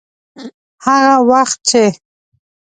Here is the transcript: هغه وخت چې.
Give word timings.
هغه 0.85 1.15
وخت 1.29 1.59
چې. 1.69 1.83